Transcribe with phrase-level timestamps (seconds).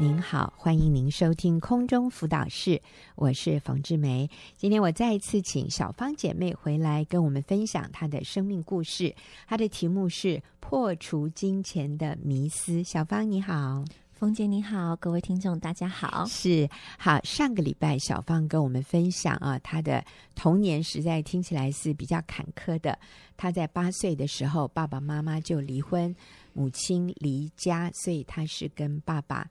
[0.00, 2.82] 您好，欢迎您收听空中辅导室，
[3.14, 4.28] 我是冯志梅。
[4.56, 9.14] 今天我再一次请小芳姐妹回来跟我们分享她的生命故事，
[9.46, 12.82] 她的题目是破除金钱的迷思。
[12.82, 16.26] 小芳你好，冯姐你好，各位听众大家好。
[16.26, 16.68] 是
[16.98, 20.04] 好，上个礼拜小芳跟我们分享啊，她的
[20.34, 22.98] 童年实在听起来是比较坎坷的。
[23.36, 26.12] 她在八岁的时候，爸爸妈妈就离婚，
[26.52, 29.48] 母亲离家，所以她是跟爸爸。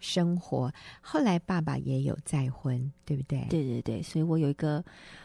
[0.00, 3.46] 生活，后来爸爸也有再婚，对不对？
[3.50, 4.84] 对对对，所以我有一个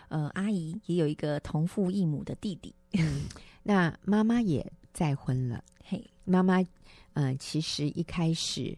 [0.09, 2.73] 呃阿姨，也有一个同父异母的弟弟。
[2.93, 3.25] 嗯，
[3.61, 5.63] 那妈妈也再婚了。
[5.83, 6.63] 嘿，妈妈，
[7.13, 8.75] 呃，其实一开始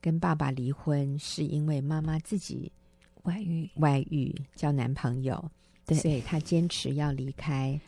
[0.00, 2.72] 跟爸爸离婚，是因为妈妈自己
[3.24, 5.50] 外遇，外遇交男朋友，
[5.84, 7.78] 对，所以她坚持要离开，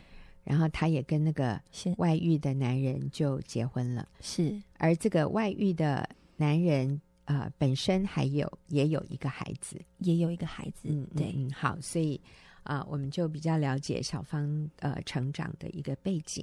[0.44, 1.60] 然后她也跟那个
[1.96, 4.06] 外遇的男人就结婚了。
[4.20, 6.06] 是，而这个外遇的
[6.36, 7.00] 男人。
[7.28, 12.18] 啊、呃，本身还有也有一个孩子，也有一个孩子，嗯，对，嗯，好，所以
[12.62, 16.42] 啊、呃，我们就比较了解小芳呃成长的一个背景。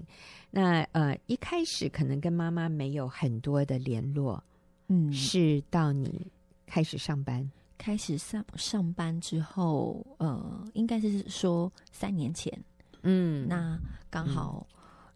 [0.51, 4.43] 那呃，一开始可能跟妈妈没有很多的联络，
[4.87, 6.31] 嗯，是到你
[6.67, 12.53] 开始上班，开始上上班之后，呃，应该是说三年前，
[13.01, 13.79] 嗯，那
[14.11, 14.67] 刚好。
[14.69, 14.75] 嗯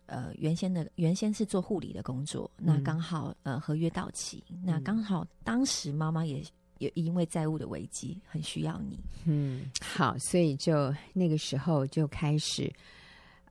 [0.09, 6.43] 呃，原先的原先是做护理的工作，嗯、那刚好呃合约到期，嗯、那刚好当时妈妈也
[6.79, 8.99] 也因为债务的危机，很需要你。
[9.25, 12.73] 嗯，好，所以就那个时候就开始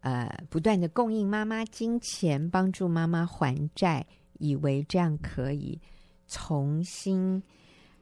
[0.00, 4.04] 呃不断的供应妈妈金钱，帮助妈妈还债，
[4.38, 5.80] 以为这样可以
[6.26, 7.40] 重新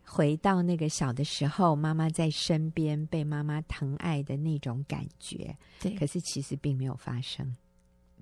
[0.02, 5.54] 回到那个小的时候，妈妈在身边被妈妈疼爱的那种感觉。
[5.80, 7.54] 对，可是其实并没有发生。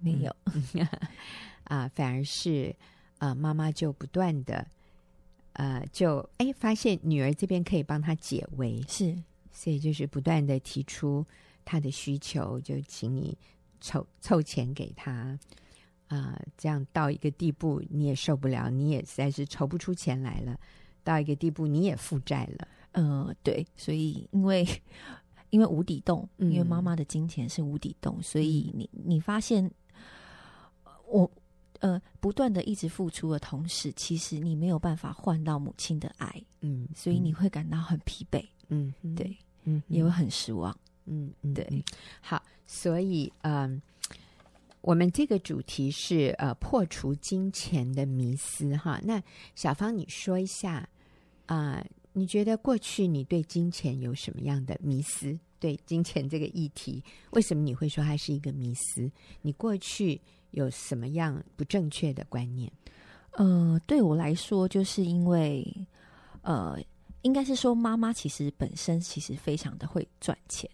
[0.04, 0.36] 没有。
[1.64, 2.76] 啊，反而是
[3.18, 4.66] 呃，妈妈就不断的
[5.54, 9.16] 呃，就哎发现女儿这边可以帮她解围，是，
[9.50, 11.24] 所以就是不断的提出
[11.64, 13.34] 她的需求，就请你
[13.80, 15.10] 凑凑钱给她。
[16.08, 20.60] 啊、呃，这样到一个地步你也受不了，你也实在是筹不出钱来了，
[21.02, 24.68] 到一个地步你也负债了，嗯、呃，对，所以因为
[25.48, 29.70] 因为无底洞，嗯、因为妈妈的金钱是无底洞，所以你你发现。
[31.14, 31.30] 我
[31.78, 41.82] 呃，不断的一直付出的同时，其实你没有办法换到母亲的爱，嗯，所以你会感到很疲惫，嗯，对，嗯，也会很失望，嗯嗯，对嗯，
[42.20, 44.16] 好，所以嗯、呃，
[44.80, 48.98] 我们这个主题是呃破除金钱的迷思哈。
[49.04, 49.22] 那
[49.54, 50.88] 小芳，你说一下
[51.46, 55.38] 啊、呃，你觉得过去你对金钱有什么样的迷思？
[55.60, 59.10] 对金钱这个议题，为什么你会说它是一个迷思？
[59.42, 60.18] 你过去。
[60.54, 62.70] 有什么样不正确的观念？
[63.32, 65.66] 呃，对我来说，就是因为，
[66.42, 66.78] 呃，
[67.22, 70.70] 应该是说妈妈其实本身其实非常的会赚钱，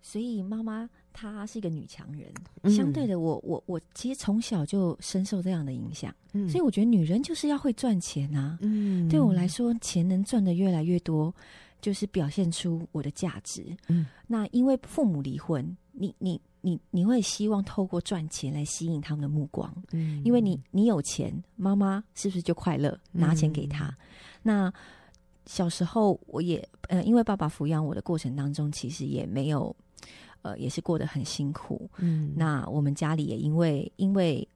[0.00, 2.32] 所以妈妈她是一个女强人。
[2.62, 8.58] 嗯、相对的我，我我我其实从小就深受这样的影响，嗯、所以我觉得女人就是要会赚钱啊。
[8.62, 11.34] 嗯，对我来说，钱能赚的越来越多，
[11.82, 13.76] 就是表现出我的价值。
[13.88, 16.40] 嗯，那因为父母离婚，你你。
[16.68, 22.98] 你你会希望透过赚钱来吸引他们的目光，嗯，因为你你有钱，妈妈是不是就快乐？
[23.10, 23.86] 拿钱给他。
[23.86, 23.96] 嗯、
[24.42, 24.72] 那
[25.46, 29.74] 小时候我也呃，因为爸爸抚养我的过程当中，其实也没有
[30.42, 31.88] 呃，也是过得很辛苦。
[31.96, 34.46] 嗯，那我们家里也因为因为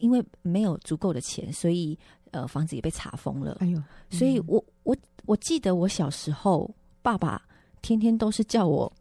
[0.00, 1.96] 因为没有足够的钱，所以
[2.32, 3.58] 呃，房子也被查封了。
[3.60, 6.68] 哎呦，嗯、所以我我我记得我小时候，
[7.02, 7.40] 爸爸
[7.82, 8.92] 天天都是叫我。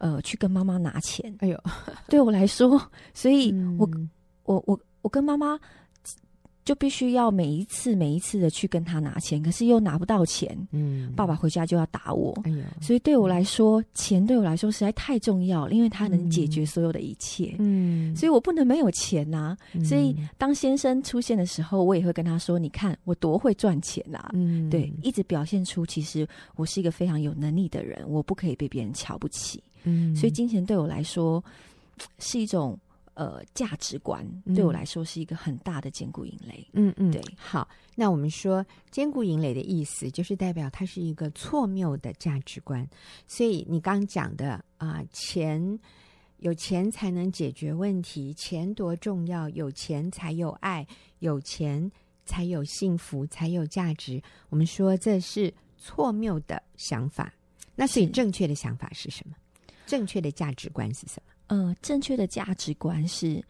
[0.00, 1.32] 呃，去跟妈妈拿钱。
[1.40, 1.62] 哎呦，
[2.08, 2.80] 对我来说，
[3.14, 4.10] 所以我、嗯、
[4.44, 5.60] 我我我跟妈妈
[6.62, 10.56] 就必须要每一次每一次的去跟她拿钱，可是又拿不到钱。
[10.72, 12.38] 嗯，爸爸回家就要打我。
[12.44, 17.56] 哎呦，所以对我来说，钱对我来说实在太重要了，因为它能解决所有的一切。
[17.58, 19.58] 嗯，所以我不能没有钱呐、啊。
[19.74, 26.26] 嗯、所以当先生出现的时候，我也会跟他说：“你看我多会赚钱呐、啊。”嗯，对，一直表现出其实
[26.56, 29.62] 我是一个非常有能力的人，我不可以被别人瞧不起。
[29.84, 31.42] 嗯，所以金钱对我来说
[32.18, 32.78] 是一种
[33.14, 36.66] 呃价值观，嗯、对我来说是一个很大的坚固引雷。
[36.72, 37.22] 嗯嗯，对。
[37.36, 42.88] 好，那我们说坚固引雷的意思，就是代表它是一个错谬的价值观。
[43.26, 45.78] 所以你刚讲的啊、呃，钱
[46.38, 50.86] 有钱才能解决问题，钱多重要，有钱才有爱，
[51.18, 51.90] 有钱
[52.24, 54.22] 才有幸福，才有价值。
[54.48, 57.30] 我们说这是错谬的想法。
[57.76, 59.34] 那所以正确的想法是什么？
[59.90, 61.32] 正确的价值观是什么？
[61.48, 63.44] 呃，正确的价值观是，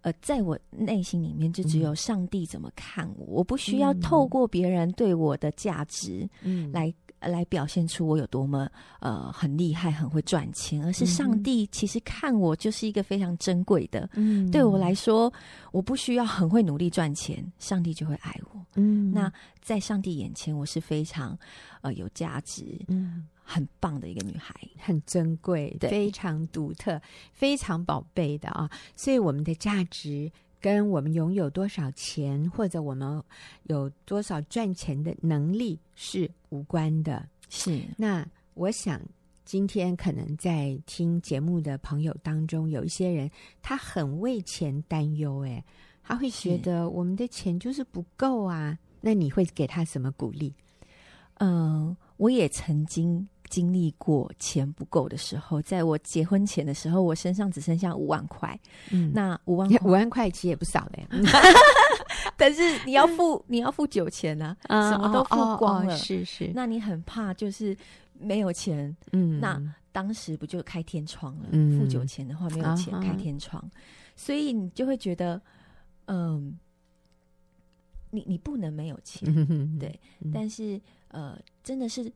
[0.00, 6.90] 呃，在我内心里面，就只有上帝怎么看我，嗯、我不需要透过别人对我的价值，嗯，来
[7.20, 8.66] 来表现出我有多么
[9.00, 14.08] 呃很厉害、很会赚钱，而是上帝其实看我就是一个非常珍贵的。
[14.14, 15.30] 嗯，对我来说，
[15.70, 18.59] 我不需要很会努力赚钱，上帝就会爱我。
[18.80, 21.38] 嗯，那在上帝眼前，我是非常
[21.82, 22.64] 呃有价值。
[22.88, 23.26] 嗯。
[23.42, 28.70] 很棒的一个女孩，很珍贵，对非常独特，非常宝贝的啊！
[28.94, 30.30] 所以我们的价值
[30.60, 33.20] 跟我们拥有多少钱，或者我们
[33.64, 37.28] 有多少赚钱的能力是无关的。
[37.48, 37.82] 是。
[37.96, 38.24] 那
[38.54, 39.02] 我想，
[39.44, 43.28] 今天可能在听节目的朋友当中，有一些人
[43.60, 45.64] 他很为钱担忧，哎，
[46.10, 48.78] 他会觉得我们的钱就是不够啊。
[49.00, 50.52] 那你会给他什么鼓励？
[51.38, 53.26] 嗯、呃，我也曾经。
[53.50, 58.56] 经历过钱不够的时候，在我结婚前的时候，我身上只剩下五万块。
[58.92, 61.04] 嗯，那五万 五万块其实也不少嘞，
[62.38, 66.52] 但是你要付你要付酒钱呢、啊，嗯、什么都付光了，哦哦哦、是是。
[66.54, 67.76] 那你很怕就是
[68.20, 69.60] 没有钱，嗯，那
[69.90, 71.48] 当时不就开天窗了？
[71.50, 73.70] 嗯、付酒钱的话没有钱开天窗，嗯、
[74.14, 75.42] 所以你就会觉得，
[76.10, 76.58] 嗯，
[78.10, 79.22] 你你不能没有钱，
[79.78, 82.12] 对，嗯、但是呃，真的是。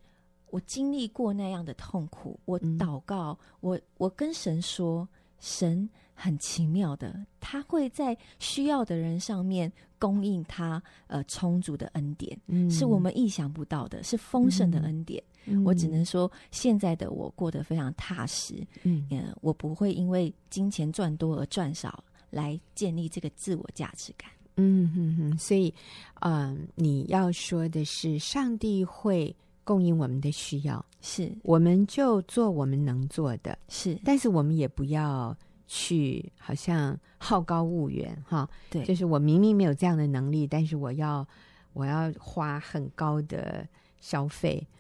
[0.50, 5.08] 我经历过那样的痛苦，我祷告，嗯、我我跟神说，
[5.40, 15.20] 神很奇妙的，他会在需要的人上面供应他呃充足的恩典，嗯、是我们意想不到的，是丰盛的恩典。
[15.46, 22.04] 嗯、我只能说，现在的我过得非常踏实，嗯，我不会因为金钱赚多而赚少
[22.34, 24.30] 来建立这个自我价值感。
[24.56, 25.72] 嗯哼哼，所以，
[26.20, 29.34] 嗯、呃，你要说的是，上帝会。
[29.66, 35.34] 供应我们的需要，是我们就做我们能做的，是，但是我们也不要
[35.66, 38.46] 去好像好高骛远哈。
[38.68, 41.26] 对，就是我明明没有这样的能力，但是我要
[41.72, 43.66] 我要花很高的
[44.02, 44.73] 消费啊、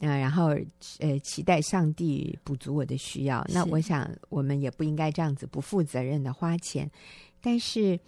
[0.00, 0.56] 呃，然后
[1.00, 3.44] 呃期待上帝补足我的需要。
[3.48, 6.90] 那我想我们也不应该这样子不负责任的花钱，
[7.40, 7.98] 但是。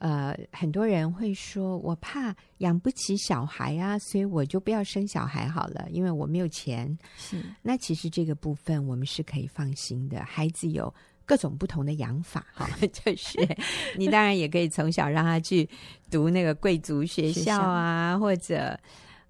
[0.00, 6.96] 呃，很多人会说，我怕养不起小孩啊，所以我就不要生小孩好了，因为我没有钱。
[7.16, 10.22] 是，那其实这个部分我们是可以放心的。
[10.22, 10.92] 孩子有
[11.24, 13.38] 各种不同的养法，哈， 就是
[13.98, 15.68] 你当然也可以从小让他去
[16.08, 18.78] 读那个贵族学校啊，校或者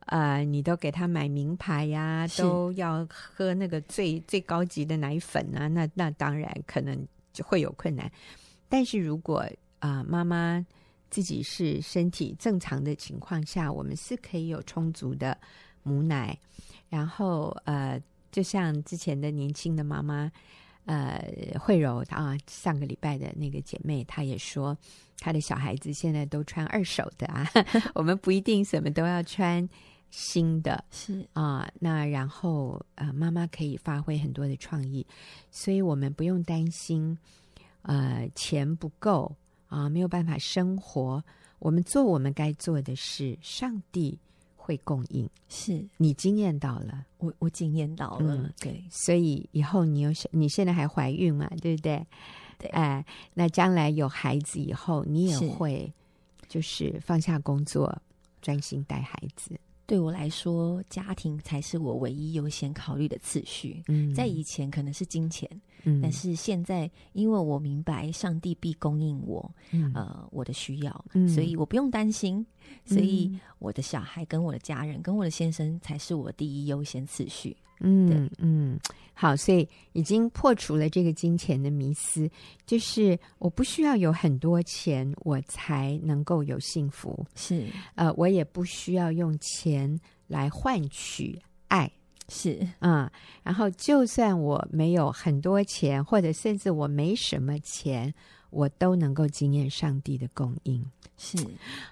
[0.09, 8.11] 呃，你都给他买名牌呀、啊，都要喝那个最最高级的奶粉啊，那那当然可能就会有困难。
[8.69, 9.45] 但是如果
[9.81, 10.65] 啊，妈妈
[11.11, 15.37] 自己是身体正常的情况下，我们是可以有充足的
[15.83, 16.39] 母奶。
[16.89, 18.01] 然后，呃，
[18.33, 20.31] 就像之前的年轻的妈妈，
[20.87, 21.23] 呃，
[21.61, 24.77] 慧柔啊，上个礼拜的那个姐妹，她也说，
[25.19, 27.47] 她的小孩子现在都穿二手的啊。
[27.95, 29.69] 我们不一定什么都要穿
[30.11, 31.71] 新的，是啊。
[31.81, 35.07] 那然后，呃，妈妈可以发挥很多的创意，
[35.51, 37.17] 所以我们不用担心，
[37.83, 39.37] 呃，钱不够。
[39.71, 41.23] 啊，没有办法生活，
[41.59, 44.19] 我们做我们该做的事，上帝
[44.57, 45.29] 会供应。
[45.47, 52.03] 是你经验到了，我我经验到了，嗯、对，所以以后你有你现在还怀孕嘛，对不对？
[52.57, 55.93] 对，哎，那将来有孩子以后，你也会
[56.49, 57.95] 就是放下工作，
[58.41, 59.61] 专心带孩子。
[59.89, 63.83] 对我来说，家庭才是我唯一优先考虑的次序。
[63.89, 65.49] 嗯，在以前可能是金钱，
[65.85, 72.47] 嗯，但是现在，因为我明白上帝必供应我，嗯、呃，我的需要，嗯、所以我不用担心。
[72.85, 77.57] 所以我的小孩跟我的家人跟我的先生才是我第一优先次序。
[77.81, 78.77] 嗯嗯，
[79.15, 82.29] 好，所以已经破除了这个金钱的迷思，
[82.67, 87.25] 就是我不需要有很多钱，我才能够有幸福。
[87.37, 89.97] 是，呃，我也不需要用钱
[90.27, 91.89] 来换取爱。
[92.29, 93.11] 是，啊、嗯，
[93.43, 98.13] 然后就算我没有很多钱，或者甚至我没什么钱，
[98.51, 100.85] 我都能够经验上帝的供应。
[101.17, 101.37] 是，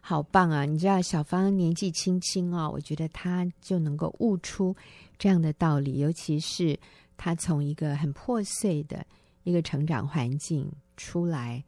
[0.00, 0.64] 好棒啊！
[0.64, 4.76] 你知道小芳年纪轻轻哦，我觉得她就能够悟出
[5.18, 6.78] 这样的道理，尤其是
[7.16, 9.04] 她从一个很破碎的
[9.42, 11.64] 一个成长环境出来，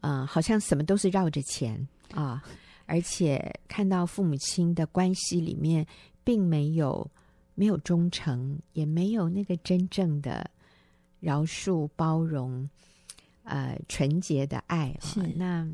[0.00, 2.42] 嗯、呃，好像什么都是绕着钱啊，
[2.86, 5.86] 而且看到父母亲的关系里面，
[6.22, 7.06] 并没有
[7.54, 10.50] 没有忠诚，也没有那个真正的
[11.20, 12.68] 饶恕、包容，
[13.42, 14.96] 呃，纯洁的爱。
[15.00, 15.68] 是那。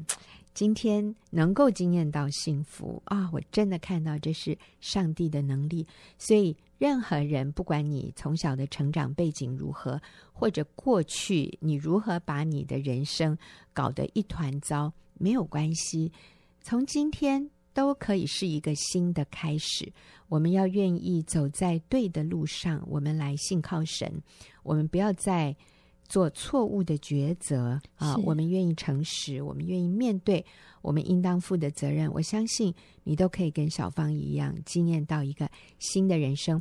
[0.53, 3.31] 今天能够惊艳到幸福啊！
[3.33, 5.87] 我真的看到这是上帝的能力。
[6.19, 9.99] 所以，任何人，不管你从小的成长背景如何，
[10.33, 13.39] 或者过去你如何把你的人生
[13.73, 16.13] 搞得一团糟，没有关系。
[16.61, 19.93] 从今天都可以是一个新的开始。
[20.29, 24.23] 我们要愿意走在对的路上，我们来信靠神。
[24.63, 25.57] 我们不要再
[26.07, 28.17] 做错误的抉择啊！
[28.25, 30.45] 我们愿意诚实，我们愿意面对
[30.83, 32.13] 我们应当负的责任。
[32.13, 32.75] 我相信
[33.05, 36.61] 你都可以跟小芳一样，经验到一个新的人生。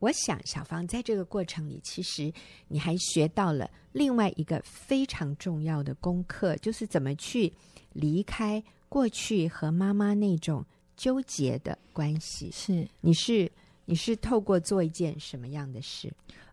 [0.00, 2.32] 我想，小芳在这个过程里，其实
[2.68, 7.52] 你还学到了另外一个非常重要的功课，就是怎么去
[7.94, 10.62] 离开过去和妈妈那种
[10.96, 12.50] 纠结的关系。
[12.52, 13.50] 是，你是
[13.86, 16.12] 你是透过做一件什么样的事？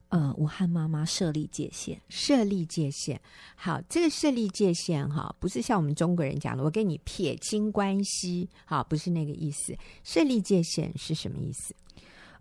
[0.09, 3.17] 呃，我和妈妈设立界限，设立界限。
[3.55, 9.73] 好，这个设立界限哈，不是像我们中国人讲的，我跟你撇清关系，好，不是那个意思。
[10.03, 11.73] 设立界限是什么意思？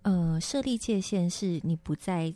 [0.02, 2.34] 呃，设立界限是你不再，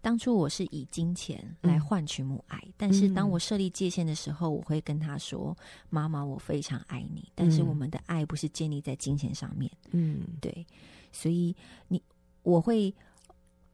[0.00, 5.56] 当初我是以金钱来换取母爱，嗯、但是当我设立界限的时候，我会跟他说
[5.90, 10.66] ：“妈妈，我非常爱你，但是我们的爱不是建立在金钱上面。”嗯，对，
[11.12, 11.54] 所以
[11.88, 12.02] 你
[12.42, 12.94] 我会。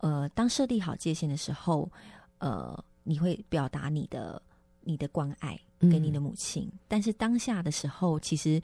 [0.00, 1.90] 呃，当设立好界限的时候，
[2.36, 4.40] 呃，你会表达你的
[4.82, 8.62] 你的关爱给你的母亲，嗯、但是当下的时候，其实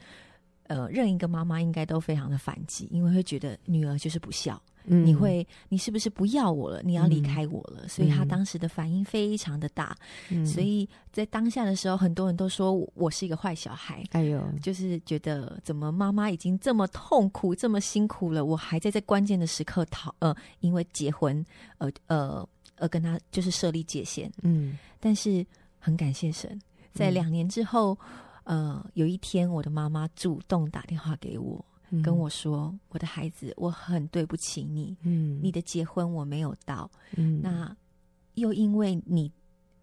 [0.64, 4.62] 呃，任一个妈妈应该都非常的反击，因为会觉得女儿就是不孝。
[4.84, 6.82] 嗯、你会，你是不是不要我了？
[6.82, 7.82] 你要离开我了？
[7.82, 9.96] 嗯、所以他当时的反应非常的大。
[10.30, 14.04] 嗯、所以在当下的时候，很多人都说我是一个坏小孩。
[14.10, 21.44] 哎呦，就是觉得怎么妈妈已经这么痛苦、这么辛苦了，我还在这关键的时刻讨呃，因为结婚
[21.78, 22.46] 呃呃
[22.76, 24.30] 而跟他就是设立界限。
[24.42, 25.46] 嗯，但是
[25.78, 26.60] 很感谢神，
[26.92, 27.96] 在两年之后，
[28.44, 31.64] 嗯、呃，有一天我的妈妈主动打电话给我。
[32.00, 34.96] 跟我说，嗯、我的孩子，我很对不起你。
[35.02, 36.90] 嗯，你的结婚我没有到。
[37.16, 37.76] 嗯，那
[38.34, 39.30] 又因为你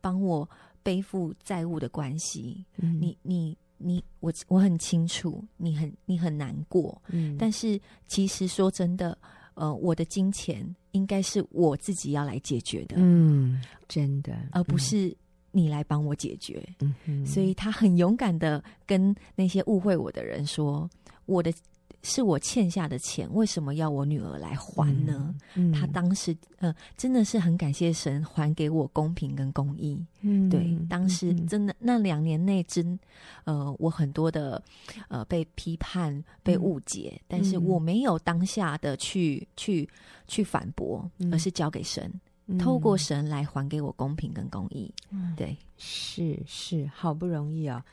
[0.01, 0.49] 帮我
[0.81, 6.99] 背负债务的关系，嗯，你你你，我我很清楚，你很你很难过。
[7.09, 9.15] 嗯，但是其实说真的，
[9.53, 12.95] 呃，我的金钱应该是我自己要来解决的。
[12.97, 15.15] 嗯，真的，而不是
[15.51, 16.67] 你来帮我解决。
[17.05, 20.89] 嗯，所以他很勇敢的跟那些误会我的人说，
[21.25, 21.53] 我的。
[22.01, 25.35] 是我欠下的钱，为什么要我女儿来还呢？
[25.55, 30.01] 嗯嗯、他当时呃，真的是很感谢神还给我公平跟公义。
[30.21, 32.97] 嗯，对，当时真的那两年内真
[33.43, 34.63] 呃，我很多的
[35.09, 39.87] 呃被批判、被误解，嗯、但是我没有当下的去去
[40.25, 42.09] 去反驳，而是交给神，
[42.47, 44.89] 嗯、透过神来还给我公平跟公义。
[45.09, 47.83] 嗯，对，是是，好不容易哦，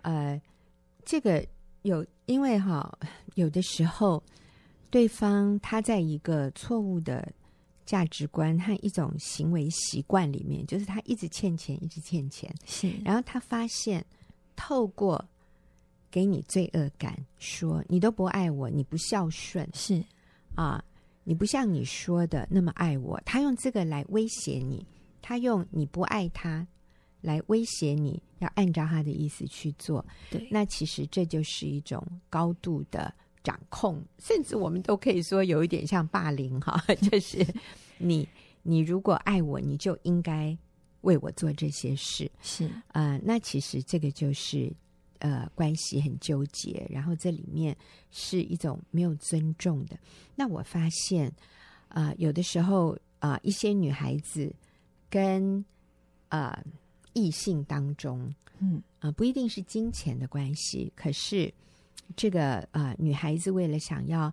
[0.00, 0.40] 呃，
[1.04, 1.44] 这个。
[1.82, 2.98] 有，因为哈，
[3.34, 4.22] 有的时候，
[4.90, 7.32] 对方他在一个错误的
[7.84, 12.90] 价值观和一种行为习惯里面，就是他一直欠钱，一直欠钱，是。
[13.04, 14.04] 然后他发现，
[14.54, 15.24] 透过
[16.10, 20.02] 给你罪恶感，说你都不爱我，你不孝顺，是
[20.54, 20.82] 啊，
[21.24, 24.86] 你不像你说的那么爱我，他用这个来威胁你，
[25.20, 26.66] 他用你不爱他。
[27.22, 30.04] 来威胁你，要按照他的意思去做。
[30.28, 33.14] 对，那其实这就是一种高度的
[33.44, 36.82] 掌控，甚至我们都可以说有一点像霸凌哈。
[37.10, 37.46] 就是
[37.98, 38.28] 你，
[38.64, 40.56] 你如果爱我，你就应该
[41.02, 42.28] 为我做这些事。
[42.42, 44.72] 是啊、呃，那其实这个就是
[45.20, 47.76] 呃关系很纠结，然后这里面
[48.10, 49.96] 是一种没有尊重的。
[50.34, 51.28] 那我发现
[51.86, 54.52] 啊、呃，有的时候啊、呃，一些女孩子
[55.08, 55.64] 跟
[56.28, 56.50] 啊。
[56.50, 56.64] 呃
[57.14, 61.52] 异性当中，嗯啊、呃，不一定是金钱的关系，可是
[62.16, 64.32] 这个啊、呃，女孩子为了想要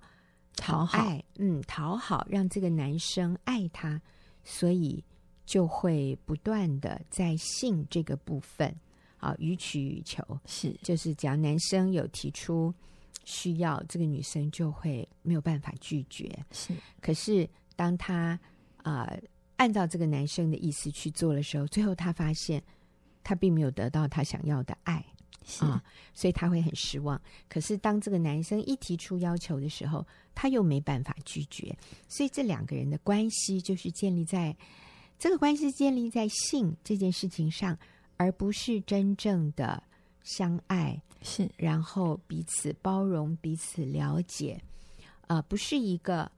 [0.55, 4.01] 讨爱，好嗯，讨好，让这个男生爱她，
[4.43, 5.03] 所以
[5.45, 8.73] 就会不断的在性这个部分
[9.17, 12.73] 啊，予取予求，是，就是只要男生有提出
[13.25, 16.73] 需要，这个女生就会没有办法拒绝，是。
[17.01, 18.39] 可是当她
[18.83, 19.11] 啊。
[19.59, 22.63] 呃按照这个男生的意思去做的时候，最后他发现
[23.21, 25.05] 他并没有得到他想要的爱
[25.43, 27.21] 是啊，所以他会很失望。
[27.49, 34.55] 可是当这个男生一提出要求的时候，他又没办法拒绝，所以这两个人的关系就是建立在
[35.17, 37.77] 这个关系建立在性这件事情上，
[38.15, 39.83] 而不是真正的
[40.23, 44.61] 相爱是，然后彼此包容、彼此了解
[45.27, 46.31] 啊、呃，不是一个。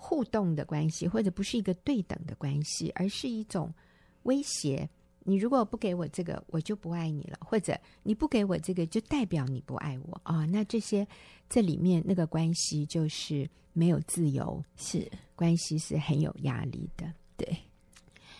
[0.00, 3.74] 互动的关系，或者不是一个对等的关系，而是一种
[4.22, 4.88] 威胁。
[5.24, 10.46] 你如果不给我这个，我就不爱你了；或者你不给我这个，就代表你不爱我啊、哦。
[10.46, 11.06] 那这些
[11.50, 17.12] 这里面那个关系就是没有自由，是关系是很有压力的。
[17.36, 17.58] 对，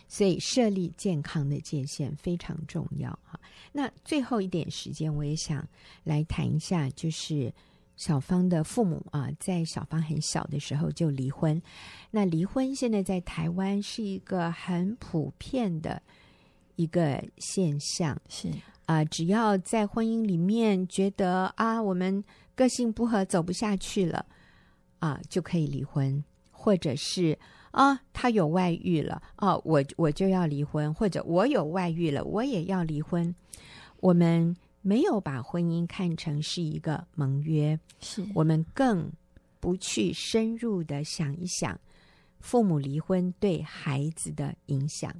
[0.06, 3.38] 所以设立健康的界限非常重要哈。
[3.72, 5.68] 那最后一点时间，我也想
[6.04, 7.52] 来谈一下，就是。
[7.98, 11.60] 小芳的父母啊，在小芳很小的时候就离婚。
[12.12, 16.00] 那离婚现在在台湾是一个很普遍的
[16.76, 18.48] 一个现象，是
[18.86, 22.22] 啊，只要在婚姻里面觉得啊，我们
[22.54, 24.24] 个性不合，走不下去了
[25.00, 27.36] 啊，就可以离婚，或者是
[27.72, 33.34] 啊，他有外遇了啊，我我就要离婚，或者我有外遇了，我也要离婚。
[33.98, 34.56] 我们。
[34.82, 39.10] 没有把婚姻看成是一个盟约，是我们更
[39.60, 41.78] 不去深入的想一想
[42.40, 45.14] 父母离婚对孩子的影响。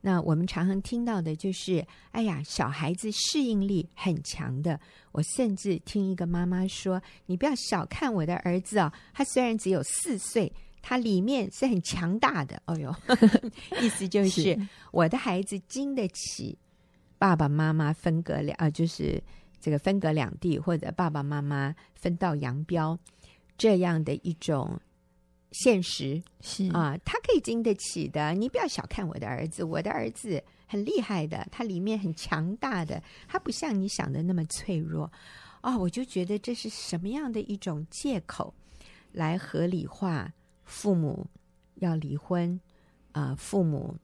[0.00, 4.78] 那我们常常听到的就是：“哎呀，小孩子适应力很强的。”
[5.10, 12.94] 我甚至听一个妈妈说：“你不要小看我的儿子哦，他虽然只有四岁，他里面是很强大的。”哦哟，
[13.82, 16.56] 意思就是，是我的孩子经得起。
[17.18, 19.22] 爸爸妈妈分隔两啊，就是
[19.60, 22.98] 这个分隔两地，或者爸爸妈妈分道扬镳，
[23.56, 24.78] 这样的一种
[25.52, 28.34] 现实是啊，他可以经得起的。
[28.34, 35.10] 你不要小看我的儿子，我的儿子很厉害的，他里面很强大的，他不像你想的那么脆弱
[35.62, 35.76] 啊。
[35.78, 38.52] 我就觉得这是什么样的一种借口，
[39.12, 40.30] 来合理化
[40.64, 41.26] 父母
[41.76, 42.60] 要离婚
[43.12, 43.96] 啊，父母。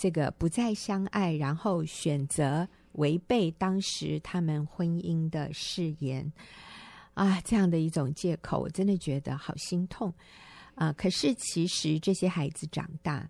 [0.00, 6.32] 这个不再相爱，然后选择违背当时他们婚姻的誓言
[7.12, 10.10] 啊，这样的一种借口，我真的觉得好心痛
[10.74, 10.90] 啊！
[10.94, 13.28] 可是其实这些孩子长大，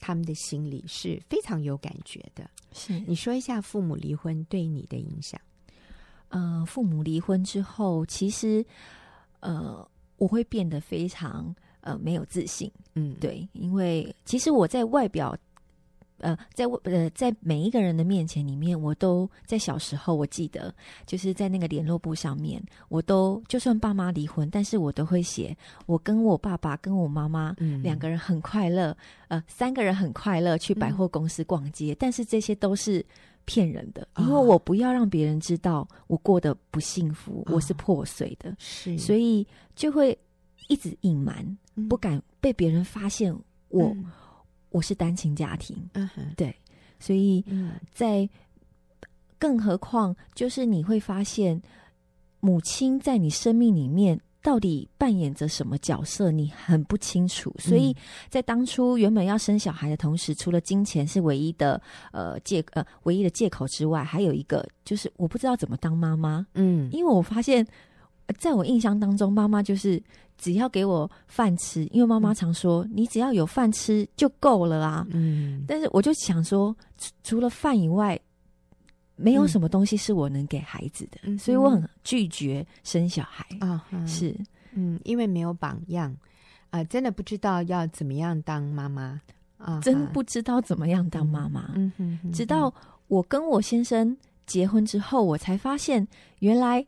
[0.00, 2.48] 他们的心里是非常有感觉的。
[2.72, 5.38] 是，你说一下父母离婚对你的影响？
[6.30, 8.64] 呃，父母离婚之后，其实
[9.40, 9.86] 呃，
[10.16, 12.72] 我会变得非常呃没有自信。
[12.94, 15.36] 嗯，对，因为其实我在外表。
[16.18, 20.74] 呃，在我呃，在每一个人的面前里面，我都在小时候，我记得
[21.06, 25.56] 就是在那个联络簿上面，我都就算爸妈离婚，但是我都会写
[25.86, 28.90] 我跟我爸爸跟我妈妈两个人很快乐，
[29.28, 33.04] 嗯、呃，三个人很快乐去百货公司逛街，嗯、但是这些都是
[33.44, 40.18] 骗人的，因为我不要让别人知道我过得不幸福，哦、我是破碎的，是，所以就会
[40.68, 41.56] 一直隐瞒，
[41.88, 43.32] 不敢被别人发现
[43.68, 43.84] 我。
[43.94, 44.04] 嗯
[44.70, 46.54] 我是单亲家庭，嗯哼，对，
[46.98, 47.44] 所以
[47.92, 48.28] 在
[49.38, 51.60] 更何况，就是你会发现
[52.40, 57.54] 母亲在你生命里面到底扮演着什么角色，你很不清楚。
[57.58, 57.96] 所以
[58.28, 61.80] 在当初原本要生小孩的同时，除了金钱是唯一的
[62.12, 66.46] 呃借呃唯一的借口之外，还有一个就是我不知道怎么当妈妈。
[66.54, 67.66] 嗯，因为我发现，
[68.38, 70.02] 在我印象当中，妈妈就是。
[70.38, 75.04] 只要给我饭吃，因为妈妈常说，嗯、你只要有饭吃就够了啊。
[75.10, 78.18] 嗯，但是我就想说，除除了饭以外，
[79.16, 83.84] 没有什么东西是我能给孩子的，嗯、所以我很拒绝生小孩啊。
[83.90, 84.32] 嗯、是，
[84.72, 86.10] 嗯，因为没有榜样
[86.70, 89.20] 啊、呃，真的不知道要怎么样当妈妈
[89.56, 91.74] 啊，真不知道怎么样当妈妈。
[92.32, 92.72] 直到
[93.08, 96.06] 我跟我先生结婚之后，我才发现
[96.38, 96.86] 原来。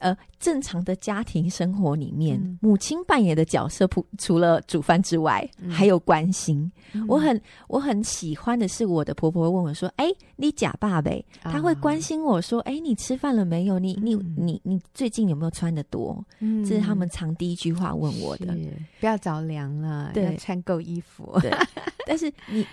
[0.00, 6.70] 呃，正常的家庭生活里面，嗯、母亲扮演的角色，除除了煮饭之外，嗯、还有关心。
[6.92, 13.78] 嗯、我很我很喜欢的是，我的婆婆会问我说：“哎、欸，你假爸呗？”她会关心我说：“哎、欸，你吃饭了没有？
[13.78, 18.56] 你你你你最近有没有穿的多？”嗯，这是他们常第一句话问我的。
[19.00, 21.38] 不要着凉了，对，要穿够衣服。
[21.40, 21.50] 对，
[22.06, 22.66] 但是你。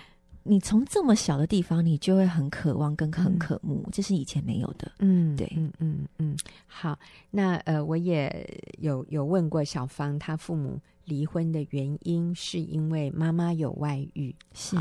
[0.46, 4.92] 你从这么小的地方，你就会很渴望跟很渴慕，嗯、这是以前没有的。
[5.00, 6.36] 嗯，对，嗯嗯嗯。
[6.66, 6.98] 好，
[7.30, 14.34] 那呃，我也有有问过小芳，她父母离婚的原因是因为妈妈有外遇。
[14.54, 14.76] 是，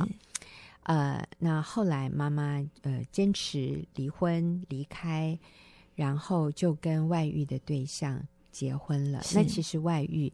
[0.83, 5.37] 呃，那后来妈妈呃坚持离婚离开，
[5.95, 9.21] 然后就跟外遇的对象结婚了。
[9.33, 10.31] 那其实外遇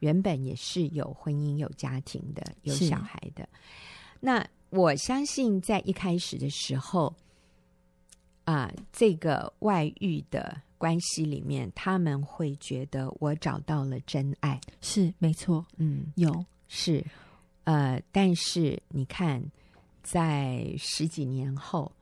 [0.00, 3.48] 原本也是有婚姻、有家庭的、有小孩的。
[4.18, 7.14] 那我相信，在一开始的时候，
[8.44, 16.44] 啊，这个外遇的关系里面，他们会觉得我找到了真爱，是没错，嗯，有。
[16.68, 17.04] 是，
[17.64, 19.44] 呃，但是你看，
[20.02, 21.92] 在十几年后，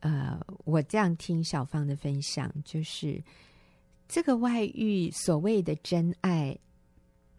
[0.00, 3.22] 呃，我这样听小芳的分享，就是
[4.08, 6.56] 这个外遇所谓的真爱，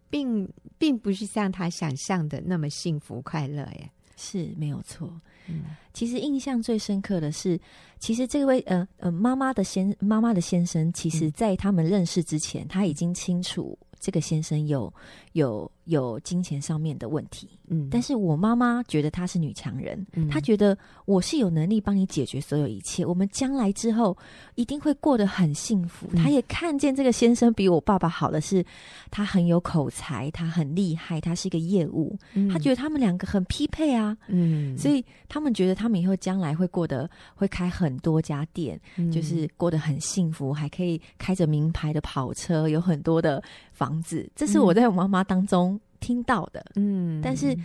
[0.08, 0.48] 并
[0.78, 3.90] 并不是像他想象的那么幸福快乐耶。
[4.22, 5.12] 是没有错，
[5.48, 7.58] 嗯，其实印象最深刻的是，
[7.98, 14.92] 其实这位呃呃妈妈的先妈妈的先生，其实在他们认识之前，他已经清楚这个先生有
[15.32, 17.48] 有有金钱上面的问题。
[17.68, 24.16] 嗯，但是我妈妈觉得她是女强人，嗯，她觉得我是有能力帮你解决所有一切，我们将来之后
[24.56, 26.06] 一定会过得很幸福。
[26.14, 28.64] 她也看见这个先生比我爸爸好的是，
[29.10, 32.18] 他很有口才，他很厉害，他是一个业务，
[32.52, 38.78] 她觉得他们两个很匹配啊，嗯，所以他们觉得他们以后将来会过得会开很多家店，
[39.10, 43.42] 就是过得很幸福，还可以开着名牌的跑车，有很多的
[43.72, 44.30] 房子。
[44.36, 45.80] 这是我在我妈妈当中。
[46.02, 47.56] 听到的，嗯，但是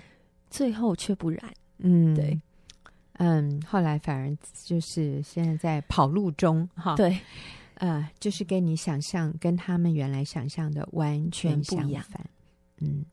[0.50, 2.40] 最后却不然，嗯，对，
[3.14, 7.20] 嗯，后来反而就是现在在跑路中，哈，对，
[7.74, 12.30] 呃，就是跟你想象跟他们原来想象的完全相反，
[12.78, 13.04] 嗯，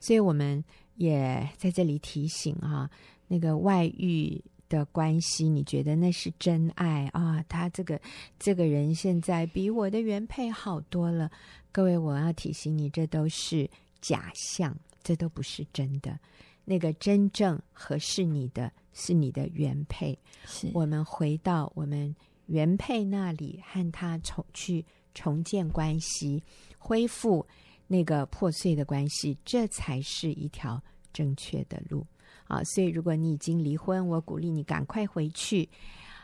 [0.00, 0.64] 所以我们
[0.96, 2.90] 也在这里提醒哈，
[3.28, 7.44] 那个外遇的关系，你觉得那是真爱啊？
[7.48, 8.00] 他这个
[8.38, 11.30] 这个人现在比我的原配好多了，
[11.70, 13.68] 各位，我要提醒你，这都是。
[14.02, 16.18] 假象，这都不是真的。
[16.64, 20.16] 那个真正合适你的是你的原配。
[20.44, 22.14] 是我们回到我们
[22.46, 24.84] 原配那里，和他重去
[25.14, 26.42] 重建关系，
[26.78, 27.46] 恢复
[27.88, 30.80] 那个破碎的关系，这才是一条
[31.12, 32.06] 正确的路
[32.46, 32.62] 啊！
[32.62, 35.68] 所以，如果你已经离婚，我鼓励你赶快回去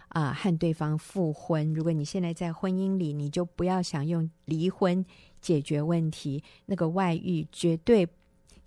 [0.09, 1.75] 啊，和对方复婚。
[1.75, 5.05] 如果你现在在婚姻里，你就不要想用离婚。
[5.41, 8.09] 解决问题，那个外遇绝对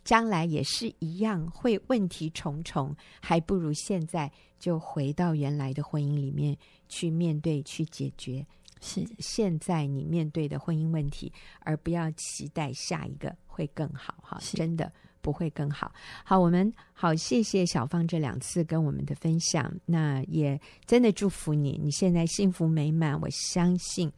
[0.03, 6.57] 将来也是一样会问题重重，还不如现在就回到原来的婚姻里面
[6.87, 8.45] 去面对、去解决。
[8.83, 14.15] 是现在你面对的婚姻问题，而不要期待下一个会更好。
[14.23, 15.93] 哈，真的不会更好。
[16.23, 24.11] 好，我们好，谢谢小芳这两次跟我们的分享，那也真的祝福你，你现在幸福美满，我相信。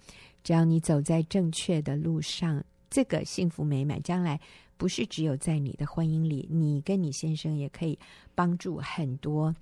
[0.44, 4.40] 只要你走在正确的路上，这个幸福美满将来
[4.78, 7.98] 不是只有在你的婚姻里，你跟你先生也可以
[8.36, 9.56] 帮助很多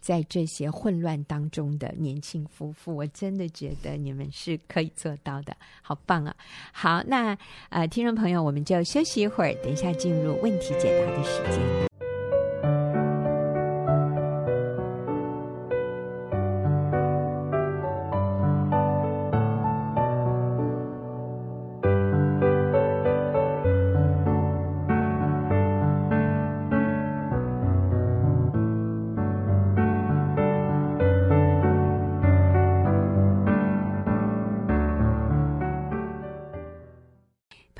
[0.00, 2.94] 在这些混乱当中的年轻夫妇。
[2.94, 6.36] 我真的觉得你们是可以做到的，好棒啊！
[6.72, 7.36] 好，那
[7.70, 11.95] 呃，听众朋友，我们就休息一会儿，等一下进入问题解答的时间。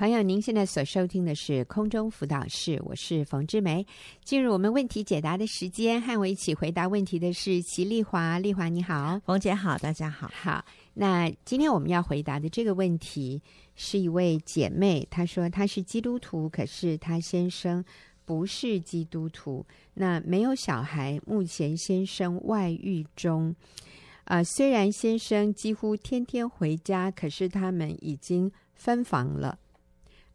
[0.07, 3.85] 朋友，您现在所收听的是空中辅导室，我是冯志梅。
[4.23, 8.38] 进入我们问题解答的时间，和我一起回答问题的是齐丽华。
[8.38, 10.31] 丽华你好，冯姐好，大家好。
[10.33, 10.64] 好，
[10.95, 13.42] 那今天我们要回答的这个问题
[13.75, 17.85] 是一位姐妹，她说她是基督徒，可是她先生
[18.25, 23.53] 不是基督徒，那没有小孩，目前先生外遇中。
[24.23, 29.59] 啊、呃，虽然先生几乎天天回家，可是他们已经分房了。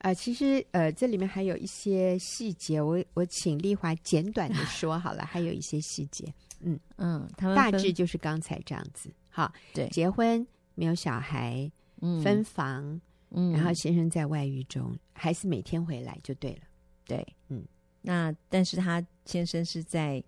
[0.02, 6.26] 啊、呃，其实呃，这里面还有一些细节，我我请丽华简短的 说好了，还有一些细节，
[6.62, 13.72] 嗯嗯，他们大致就是刚才这样子，好，对，结婚没有小孩，嗯，分房，嗯，然后。
[13.76, 16.62] 先生在外遇中，还是每天回来就对了，
[17.06, 17.64] 对，嗯，
[18.02, 20.24] 那但是他先生是在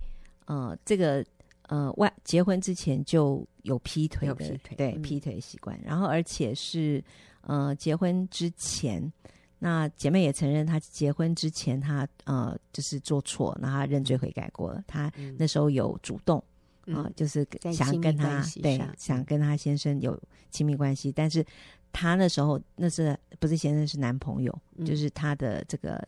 [0.46, 1.26] 呃这个
[1.64, 7.04] 呃外结婚之前就有劈腿的，有劈腿，对，嗯、劈腿习惯，然后而且是
[7.42, 9.12] 呃结婚之前。
[9.66, 14.84] 那姐妹也承认，她结婚之前她呃就是做错，然后她认罪悔改过了。
[14.86, 16.38] 她那时候有主动
[16.88, 21.46] 啊、呃，就是想跟他对想跟她先生有亲密关系，但是
[21.94, 26.06] 她那时候那是不是先生是男朋友，嗯、就是她的这个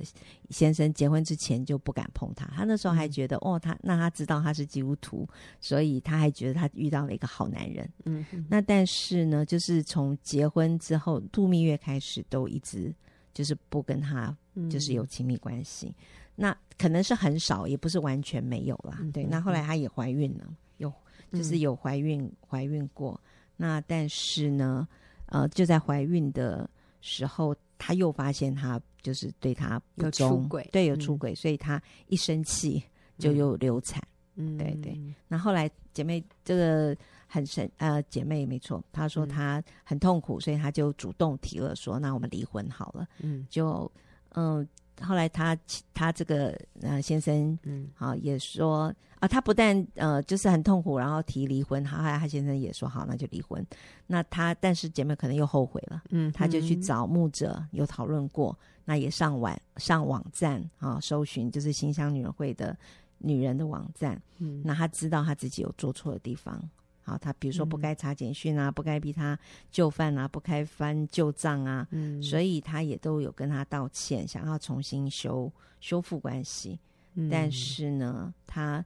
[0.49, 2.45] 先生结婚之前就不敢碰她。
[2.47, 5.25] 她那时候还觉得、嗯、哦，她那她知道她是基督徒，
[5.61, 7.89] 所以她还觉得她遇到了一个好男人。
[8.03, 12.93] 嗯，那但是呢，就是从结婚之后度蜜月开始，都一直。
[13.35, 14.35] 就是不跟他，
[14.69, 15.95] 就是有亲密关系，嗯、
[16.35, 18.99] 那可能是很少，也不是完全没有啦。
[19.01, 20.45] 嗯、对，那后来她也怀孕了，
[20.77, 20.91] 有
[21.33, 23.19] 就是有怀孕怀孕过。
[23.57, 24.87] 那但是呢，
[25.25, 26.67] 呃，就在怀孕的
[27.01, 32.81] 时候，她又发现她就是对她有出轨，对，有出轨，嗯、所以她一生气
[33.17, 34.01] 就又流产。
[34.35, 34.97] 嗯，对对。
[35.27, 36.95] 那后来姐妹这个。
[37.35, 43.05] 很神，呃，姐妹没错，她说她很痛苦，嗯、所以她就主动提了说，那我们离婚好了。
[43.19, 43.91] 嗯，就
[44.29, 44.65] 嗯、
[44.97, 45.57] 呃，后来她
[45.93, 53.65] 她这个呃先生，嗯，好也说啊，她不但呃就是很痛苦，然后提离婚，后来她先生也说好，那就离婚。
[54.07, 62.77] 那她但是姐妹可能又后悔了，嗯，她就去找牧者，有讨论过，那也上网上网站啊，搜寻就是新乡女人会的
[63.17, 66.61] 女人的网站，嗯，那她知道她自己有做错的地方。
[67.05, 69.39] 好，他比如说不该查简讯啊，嗯、不该逼他
[69.69, 76.79] 就范啊，不该翻旧账啊，嗯，所以他也都有跟他道歉，想要重新修修复关系。
[77.13, 78.83] 嗯、但是呢，他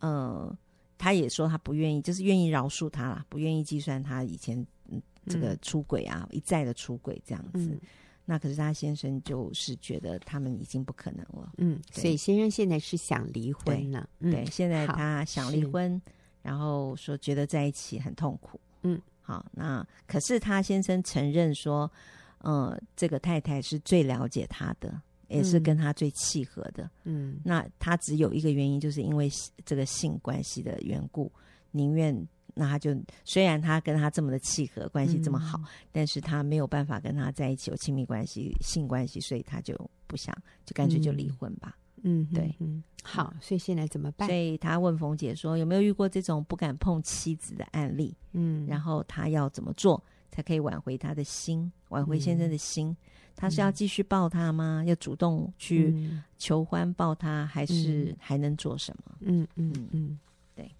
[0.00, 0.52] 呃，
[0.98, 4.58] 他也说他不愿意，就是愿意饶恕他啦，不愿意计算他以前
[4.90, 7.70] 嗯这个出轨啊，嗯、一再的出轨这样子。
[7.70, 7.80] 嗯、
[8.24, 16.02] 那可是他先生就是觉得他们已经不可能了，嗯，所以先生现在是想离婚了，对，对，现在他想离婚。
[16.42, 21.90] 然后说觉得在一起很痛苦，嗯，好，那可是他先生承认说，
[22.38, 29.30] 呃，这个太太是最了解他的，也是跟他最契合的，嗯，那他只有一个原因，就是因为
[29.64, 31.30] 这个性关系的缘故，
[31.70, 39.74] 宁愿那他就虽然他跟他这么的契合，关系这么好，嗯、但是他没有办法跟他在一起有亲密关系、性关系，所以他就
[40.06, 41.76] 不想，就干脆就离婚吧。
[41.76, 44.28] 嗯嗯，对，嗯，好，所以现在怎么办？
[44.28, 48.14] 所以他问冯姐说，有没有遇过这种不敢碰妻子的案例？
[48.32, 52.88] 嗯，然后他要怎么做才可以挽回他的心，挽回先生的心？
[52.88, 52.96] 嗯、
[53.36, 54.82] 他是要继续抱他吗？
[54.82, 55.94] 嗯、要主动去
[56.38, 59.16] 求欢抱他，还是还能做什么？
[59.20, 60.18] 嗯嗯嗯，嗯
[60.54, 60.70] 对。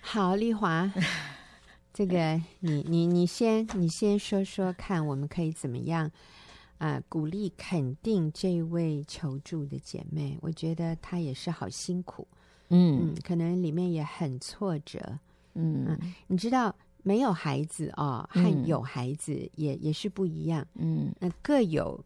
[0.00, 0.92] 好，丽华，
[1.92, 6.10] 这个你你你先你先说说看，我们可以怎么样？
[6.78, 12.26] 啊，鼓励肯定这位求助的姐妹，我觉得她也是好辛苦，
[12.68, 15.18] 嗯，嗯，可能里面也很挫折，
[15.54, 22.04] 嗯，啊，你知道没有孩子哦，和有孩子也、嗯、也是不一样，嗯，那各有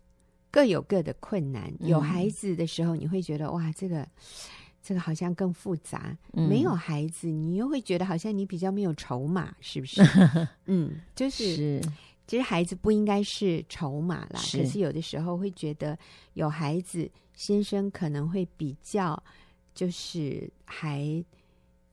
[0.50, 1.72] 各有各的困难。
[1.80, 4.06] 嗯、有孩子的时候，你会觉得哇，这个
[4.82, 5.98] 这个好像更复杂；
[6.34, 10.02] 嗯、没有孩子，你又会觉得好像你比较没有筹码，是不是？
[10.66, 11.80] 嗯，就是。
[12.28, 15.98] 是其实孩子不应该是筹码啦，是，可是有的时候会觉得
[16.34, 19.20] 有孩子，先生可能会比较，
[19.74, 21.24] 就是还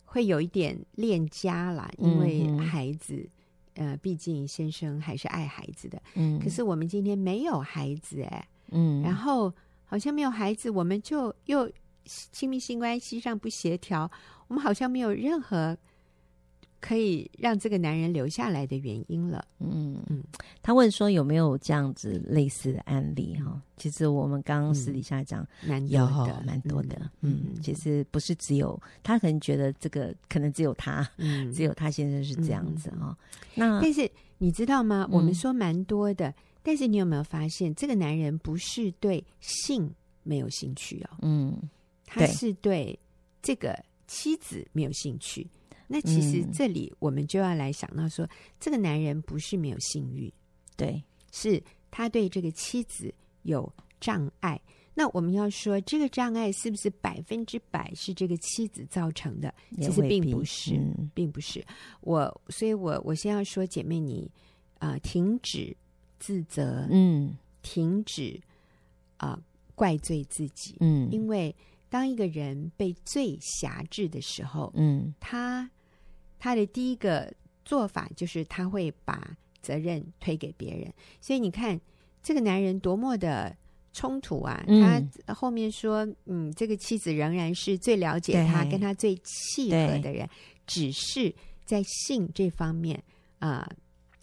[0.03, 3.27] 会有一点恋家啦，因为孩子，
[3.75, 6.01] 嗯、呃，毕竟先生还是爱孩子的。
[6.15, 9.53] 嗯，可是我们今天没有孩子，哎，嗯，然后
[9.85, 11.71] 好像没有孩子，我们就又
[12.03, 14.11] 亲密性关系上不协调，
[14.49, 15.77] 我们好像没有任何。
[16.85, 19.43] 可以让这个男人留下来的原因了。
[19.57, 20.23] 嗯嗯，
[20.61, 23.59] 他问说有没有这样子类似的案例哈？
[23.75, 26.05] 其实我们刚刚私底下讲，蛮有
[26.45, 27.09] 蛮多的。
[27.21, 33.17] 嗯，其实不是只有他，可能觉得这个可能只有他，嗯，只有他先生是这样子哈。
[33.55, 35.09] 那但是你知道吗？
[35.11, 41.17] 我们说蛮多的，但是你有没有发现，这个男人不是对性没有兴趣哦？
[41.23, 41.57] 嗯，
[42.05, 42.97] 他是对
[43.41, 45.47] 这个妻子没有兴趣。
[45.87, 50.33] 那其实这里我们就要来想到说，嗯、这个男人不是没有性欲，
[50.75, 54.59] 对，是他对这个妻子有障碍。
[54.97, 59.53] 那我们要说，这个障碍是不是百分之百是这个妻子造成的？
[59.75, 61.61] 其实并不是，嗯、并不是。
[61.99, 64.31] 我，所以我我先要说，姐妹你
[64.79, 65.75] 啊、呃，停止
[66.17, 68.39] 自责，嗯，停止
[69.17, 69.43] 啊、呃、
[69.75, 71.53] 怪罪自己，嗯，因为
[71.89, 75.69] 当一个人被罪辖制的时候，嗯，他。
[76.39, 81.79] 他的第一个做法就是他会把责任推给别人，所以你看
[82.21, 83.55] 这个男人多么的
[83.93, 84.63] 冲突啊！
[84.67, 90.29] 嗯、他后面说：“嗯，这个妻子仍然是最了解他、跟他最契合的人，
[90.67, 93.01] 只是在性这方面
[93.39, 93.75] 啊、呃，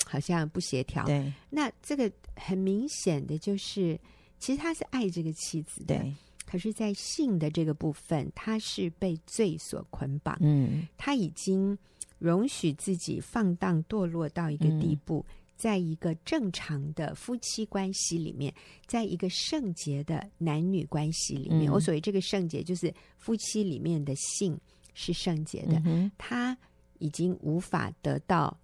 [0.06, 3.98] 好像不协调。”对，那这个很明显的就是，
[4.38, 5.96] 其实他是爱这个妻子的。
[5.98, 6.14] 对。
[6.44, 10.36] 可是，在性的这个部分，他是被罪所捆绑。
[10.40, 11.78] 嗯，他已经
[12.22, 18.54] 容许自己放荡堕落到一个地步，嗯、在一个正常的夫妻关系里面，
[18.86, 24.58] 在一个圣洁的男女关系里面，嗯、我所谓这个圣洁，就是夫妻里面的性
[24.94, 25.82] 是圣洁的。
[25.84, 26.56] 嗯、他
[26.98, 28.56] 已经无法得到。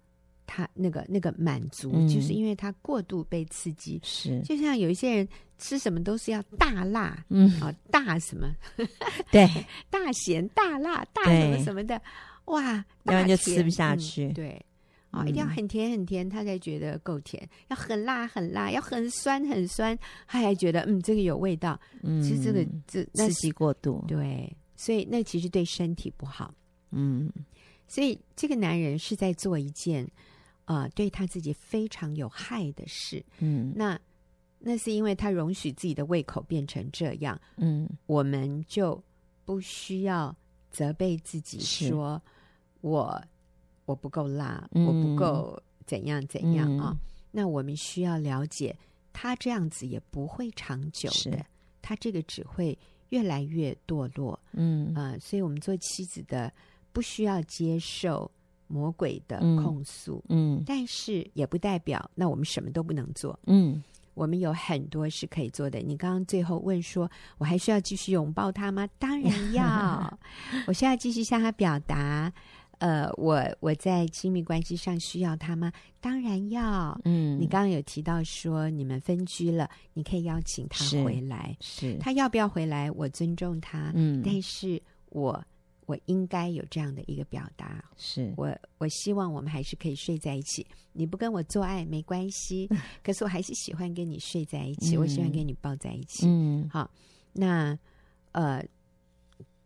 [0.51, 4.41] 他那个那个满足，嗯、就是因为他过度被刺激，是。
[4.41, 7.51] 就像有一些人吃什么都是要大辣，嗯。
[7.61, 8.51] 啊大什么，
[9.31, 9.47] 对，
[9.91, 12.01] 大咸大辣大什么什么的，
[12.49, 14.65] 哇，要不然就吃不下去，嗯、对，
[15.11, 21.79] 啊，一定要很甜很甜，他才觉得够甜；要很辣很辣，要很酸很酸，他还觉得嗯这个有味道。
[22.03, 26.53] 嗯，其实这个这刺激过度，对，所以那其实对身体不好。
[26.91, 27.31] 嗯，
[27.87, 30.05] 所以这个男人是在做一件。
[30.65, 33.25] 啊、呃，对他自己非常有害的事。
[33.39, 33.99] 嗯，那
[34.59, 37.41] 那是因为他容许自己的胃口变成这样。
[37.57, 39.03] 嗯，我们就
[39.45, 40.35] 不需要
[40.69, 42.21] 责备自己说
[42.81, 43.21] 我
[43.85, 46.91] 我不够辣，嗯、我不够怎样怎样啊、哦。
[46.91, 46.99] 嗯、
[47.31, 48.75] 那我们需要了解，
[49.13, 51.45] 他这样子也不会长久的，
[51.81, 52.77] 他这个只会
[53.09, 54.39] 越来越堕落。
[54.53, 56.51] 嗯啊、呃，所以我们做妻子的
[56.91, 58.29] 不需要接受
[58.67, 65.79] 魔鬼的控诉，嗯，但是也不代表那我们什么都不能做，嗯，我们有很多是可以做的。
[65.79, 68.87] 你刚刚最后问说，我还需要继续拥抱他吗？
[68.99, 70.19] 当然要，
[70.67, 72.31] 我需要继续向他表达，
[72.79, 75.71] 呃，我我在亲密关系上需要他吗？
[76.01, 82.91] 当然要，嗯，你刚刚有提到说你们分居了，你可以邀请他回来，是，是他要不要回来？
[82.91, 85.41] 我尊重他，嗯，但是我。
[85.85, 90.63] 我应该有这样的一个表达，是我我希望我们还是可以睡在一起。
[90.93, 92.69] 你不跟我做爱没关系，
[93.01, 96.27] 可是我还是喜欢跟你睡在一起，嗯、我喜欢跟你抱在一起。
[96.27, 96.91] 嗯，好，
[97.33, 97.75] 那
[98.33, 98.63] 呃，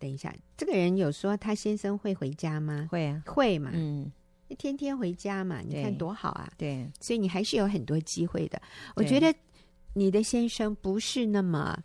[0.04, 2.90] 等一下，这个人有说他先生会回家吗？
[2.92, 4.12] 会啊，会嘛，嗯，
[4.58, 6.52] 天天回家嘛，你看多好啊。
[6.58, 8.62] 对，所以你还是有很多机会的。
[8.98, 9.34] 我觉得
[9.94, 11.82] 你的先生不是那么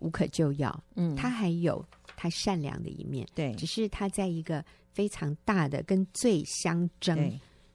[0.00, 1.82] 无可救药，嗯，他还有。
[2.18, 4.64] 他善良的一面，对，只是他在一个
[4.94, 7.30] 非常大的跟罪相争，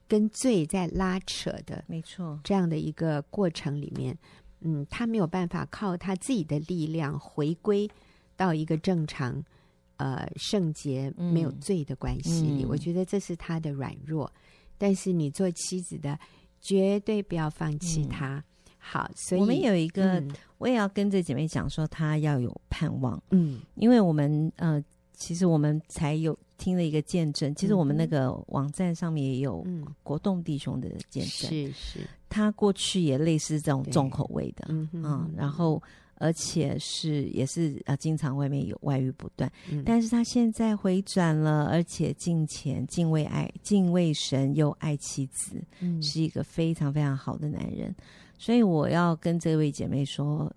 [0.08, 4.18] 跟罪在拉扯的，没错，这样的一个过程里面，
[4.62, 7.88] 嗯，他没有办法靠他自己的力量回归
[8.36, 9.44] 到一个正常、
[10.02, 12.64] 呃圣洁、没有罪的关系里。
[12.64, 14.32] 嗯、我觉得这是他的软弱，
[14.78, 16.18] 但是你做妻子的
[16.60, 18.38] 绝对不要放弃他。
[18.38, 18.44] 嗯
[18.84, 23.22] 好，所以我们有一个，嗯、我也要跟这姐妹讲说，她要有盼望。
[23.30, 24.84] 嗯，因为我们呃，
[25.14, 29.64] 其实我们才有听了一个见证，其实我们那个网站上面也有
[30.02, 35.80] 国栋弟兄的见证，是是，他过去也类似这种重口味的，嗯嗯，然后
[36.22, 47.94] 而且是也是啊，经常外面有外遇不断，嗯、但是他现在回转了，而且敬虔、敬畏爱、敬畏神，又爱妻子，嗯，是一个非常非常好的男人。
[48.38, 50.52] 所以我要跟这位姐妹说，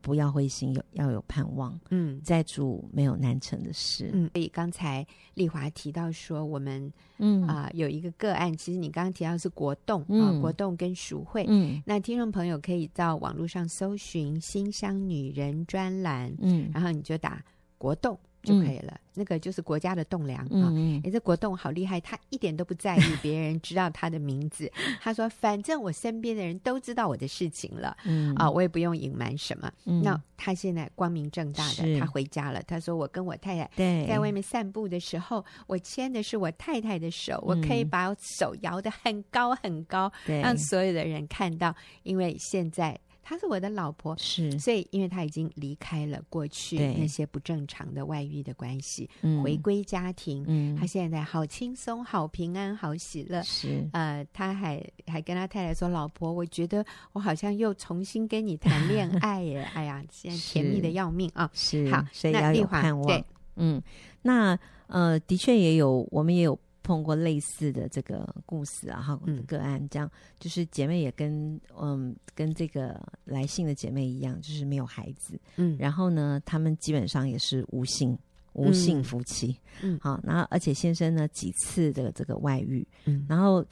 [0.00, 1.78] 不要灰心，有要有盼望。
[1.90, 4.10] 嗯，在主没有难成的事。
[4.12, 11.44] 嗯，所以刚才丽华提到说，我们嗯啊、呃、有一个个案，其实你刚刚提到是国栋啊、嗯呃，国栋跟赎会。
[11.48, 17.42] 嗯，那听众朋友可以到网络上搜寻“新乡女人”专栏，嗯，然后你就打
[17.78, 18.92] 国栋就可以了。
[18.92, 20.70] 嗯、那个就是国家的栋梁啊。
[20.72, 24.70] 嗯，哎，这国栋好厉害，他一点都不在意别人知道他的名字。
[25.00, 29.70] 他说：“反正我身边的人都知道我的事情了，嗯啊，我也不用隐瞒什么。
[29.84, 32.62] 嗯、那他现在光明正大的，他回家了。
[32.62, 41.74] 他说：我跟我太太在外面散步的时候，我牵的是我太太的手，我可以把手摇得很高很高，对让所有的人看到。
[42.02, 42.98] 因为现在。”
[43.30, 63.80] 她是我的老婆，是，所以因为她已经离开了过去那些不正常的外遇的关系，嗯、回归家庭，嗯，她现在好轻松、好平安、好喜乐，是，呃，她还还跟她太太说：“老婆，我觉得我好像又重新跟你谈恋爱耶，哎呀，现在甜蜜的要命啊！”是，好，所以要有盼望，对，嗯，
[64.22, 66.58] 那呃，的确也有，我们也有。
[66.90, 78.18] 碰过类似的这个故事啊，哈，个案这样，嗯、就是姐妹也跟嗯跟这个来信的姐妹一样，就是没有孩子，嗯，然后呢，他们基本上也是无性
[78.54, 83.64] 无性夫妻，嗯，好，然后而且先生呢几次的这个外遇，嗯，然后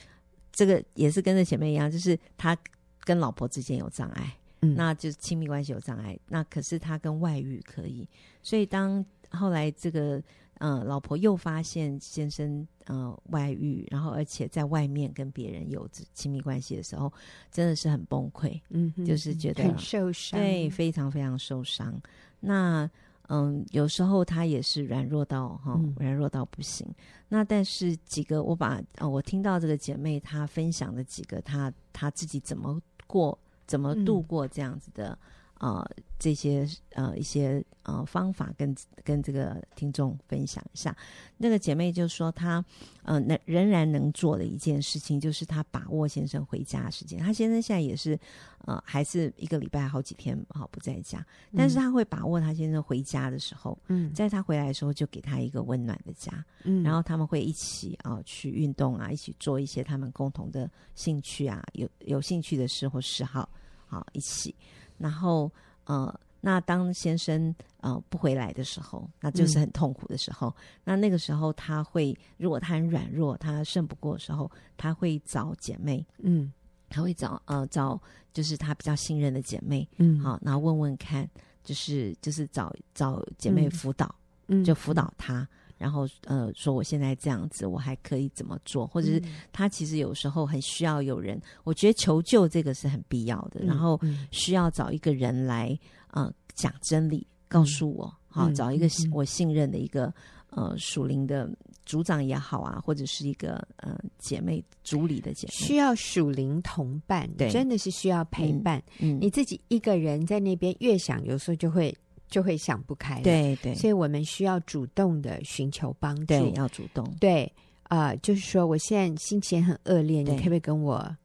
[0.53, 2.57] 这个也是跟着姐妹一样，就是他
[3.01, 8.09] 跟老婆之间有障碍，嗯，那就是亲密关系有障碍，那可是他跟外遇可以，
[8.45, 10.23] 所以当后来这个。
[10.59, 17.13] 嗯，老婆又发现先生呃外遇，然后而且在外面跟别人有亲密关系的时候，
[17.51, 21.95] 真的是很崩溃，嗯哼，就是觉得很受伤，对，非常非常受伤。
[22.41, 22.89] 那
[23.29, 26.87] 嗯，有时候他也是软弱到哈，软、嗯、弱到不行。
[27.29, 35.11] 那但是几个我把呃我听到这个姐妹她分享的几个她她自己怎么过，怎么度过这样子的。
[35.11, 35.19] 嗯
[35.59, 40.97] 啊、呃，这些呃一些呃方法跟跟这个听众分享一下。
[41.37, 42.65] 那个姐妹就说她
[43.03, 47.19] 呃能仍然能做的一件事情，就是她把握先生回家的时间。
[47.21, 48.19] 她先生现在也是
[48.65, 51.25] 呃还是一个礼拜好几天好不在家，
[51.57, 63.49] 但是她会把握她先生回家的时候，嗯，在他回来的时候就给他一个温暖的家，嗯，然后他们会一起啊、呃、去运动啊，一起做一些他们共同的兴趣啊，有有兴趣的事或嗜好，
[63.87, 64.55] 好一起。
[64.99, 65.49] 然后，
[65.89, 70.49] 呃，那当先生呃不回来的时候，那就是很痛苦的时候。
[70.49, 76.53] 嗯、那那个时候，他会如果他很软弱，他胜不过的时候，他会找姐妹，嗯，
[76.91, 78.01] 他会找呃找
[78.35, 81.27] 就是他比较信任的姐妹，嗯，好，然后问问看，
[81.65, 84.15] 就是就是找找姐妹辅导，
[84.49, 85.49] 嗯，就辅导他。
[85.79, 88.85] 然后，呃，说我现在这样子，我还可以怎么做？
[88.85, 89.23] 或者是
[89.53, 93.61] 他其实有时候很需要有人，我觉得求救这个是很必要的。
[93.65, 93.99] 然后
[94.33, 95.79] 需要找一个人来，
[96.11, 100.13] 呃，讲真理，告诉我，好，找一个我信任的一个，
[100.51, 101.49] 呃，属灵的
[101.87, 108.83] 组长也好啊，或者是一个呃姐妹组里的姐妹，需要属灵同伴，对，真的是需要陪伴。
[108.99, 111.97] 嗯，你自己一个人在那边越想，有时候就会。
[112.29, 117.51] 就会想不开了，对对，所以我们需要主动的寻求帮助，对，要主动，对，
[117.85, 121.17] 啊、呃，就是说我现在心情很恶劣，你可不可以跟我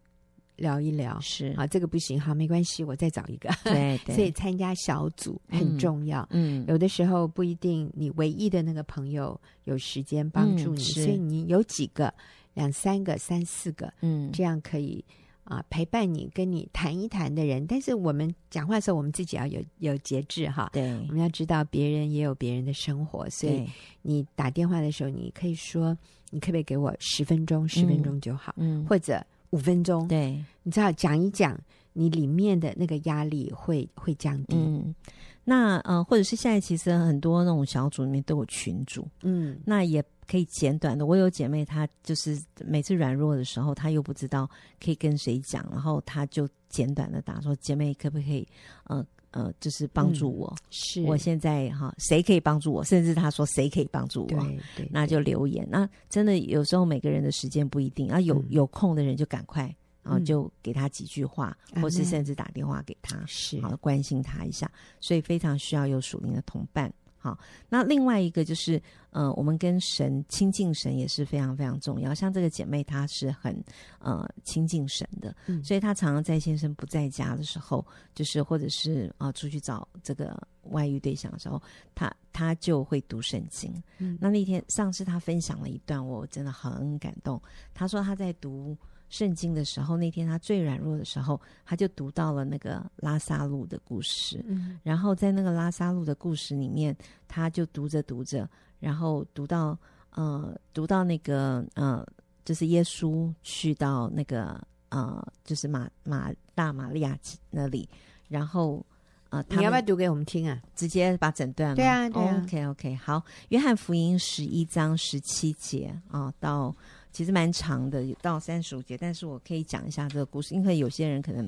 [0.56, 1.20] 聊一聊？
[1.20, 1.48] 是。
[1.58, 12.14] 啊，这个不行，好，没关系，我再找一个，对，对， 所以参加小组很重要，嗯，有的时候不一定你唯一的那个朋友有时间帮助你，嗯、所以你有几个，
[12.54, 15.04] 两三个、三四个，嗯，这样可以。
[15.44, 20.70] 啊，陪伴你、跟你谈一谈的人，但是我们讲话的时候，我们自己要有有节制哈。
[20.72, 23.68] 对，我们要知道别人也有别人的生活，所以
[24.02, 25.98] 你打电话的时候，你可以说
[26.32, 27.68] ：“你可不可以给我十分钟？
[27.68, 31.60] 十分钟就好，嗯，或者五分钟。”对，你知道讲一讲，
[31.92, 34.56] 你里面的那个压力会会降低。
[34.56, 34.96] 嗯，
[35.44, 40.04] 那呃，或者是现在其实很多那种小组里面都有群组，嗯，那也。
[40.28, 44.50] 可以简短的，我有姐妹，她就是每次软弱的时候，她又不知道
[44.84, 48.48] 可以跟谁讲，然后她就简短的打说：“姐妹，可不可以，
[48.86, 50.48] 呃呃，就是帮助我？
[50.56, 52.84] 嗯、是我现在哈，谁可以帮助我？
[52.84, 54.28] 甚至她说谁可以帮助我？
[54.28, 55.68] 对对，对，那就留言。
[55.70, 59.64] 那真的有时候每个人的时间不一定，啊，有有空的人就赶快，
[60.04, 64.72] 然后就给他几句话，嗯、或是甚至打电话给他，是好关心他一下。
[65.00, 66.94] 所以非常需要有属灵的同伴。
[67.24, 72.14] 好，那另外一个就是，呃，我们跟神亲近神也是非常非常重要。
[72.14, 73.64] 像这个姐妹，她是很
[74.00, 81.62] 呃亲近神的，嗯，所以她常常在先生不在家的时候，就是或者是啊、呃、出去找这个外遇对象的时候，
[81.96, 83.74] 她她就会读圣经。
[84.00, 87.42] 嗯，那那天上次她分享了一段，我真的很感动。
[87.74, 88.78] 她说她在读。
[89.14, 94.44] 圣经的时候，那天他最软弱的时候，他就读到了那个拉萨路的故事。
[94.48, 96.98] 嗯，然后在那个拉萨路的故事里面，
[97.28, 98.50] 他就读着读着，
[98.80, 99.78] 然后读到
[100.16, 102.04] 呃，读到那个呃，
[102.44, 104.60] 就是耶稣去到那个
[104.90, 107.16] 呃，就是马马大玛利亚
[107.52, 107.88] 那里，
[108.28, 108.84] 然后
[109.30, 110.60] 呃，他你要不要读给我们听啊？
[110.74, 112.34] 直接把整段对啊，对啊。
[112.34, 116.76] Oh, OK OK，好，约翰福音十一章十七节啊、哦，到。
[117.14, 121.48] 其实蛮长的，到三十五节，但是我可以讲一下这个故事，因为有些人可能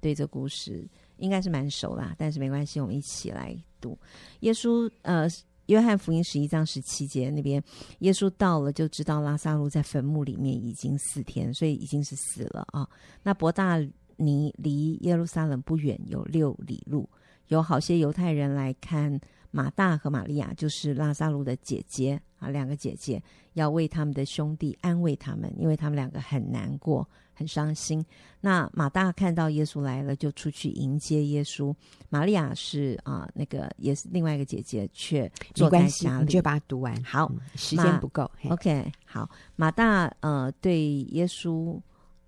[0.00, 0.86] 对这故事
[1.16, 3.98] 应该是蛮熟啦，但是没关系，我们一起来读。
[4.40, 5.28] 耶稣，呃，
[5.66, 7.62] 约翰福音十一章十七节那边，
[7.98, 12.88] 耶稣到了就知道拉萨路在坟墓里面已经四天，所以已经是死了啊。
[13.22, 13.78] 那伯大
[14.16, 17.08] 尼离耶路撒冷不远，有六里路，
[17.48, 19.20] 有好些犹太人来看。
[19.50, 23.22] 马大和玛利亚就是拉萨路的姐姐啊，两个姐姐
[23.54, 28.04] 要为他们的兄弟安慰他们，因为他们两个很难过、很伤心。
[28.40, 31.74] 那马大看到耶稣来了，就出去迎接耶稣。
[32.08, 36.26] 玛利亚是啊，那个也是另外一个姐姐，却坐在家里。
[36.26, 37.02] 你就把它读完。
[37.02, 38.30] 好，嗯、时间不够。
[38.48, 39.28] OK，好。
[39.56, 41.78] 马大呃对耶稣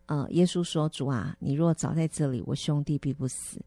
[0.06, 3.60] 呃耶稣说：“主啊，你若早在这里，我兄弟必不死。”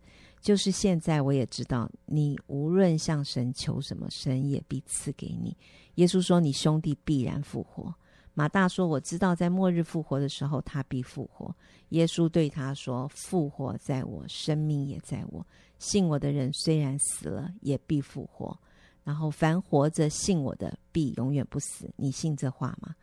[0.45, 5.57] 就是现在，我也知道你无论向神求什么，神也必赐给你。
[5.95, 7.91] 耶稣说：“你兄弟必然复活。”
[8.35, 11.51] 马大说：“我知道，在末日复活的时候，他必复活。”
[11.89, 15.43] 耶稣对他说：“复活在我，生命也在我。
[15.79, 18.55] 信我的人虽然死了，也必复活。
[19.03, 21.89] 然后凡活着信我的，必永远不死。
[21.95, 22.93] 你信这话吗？”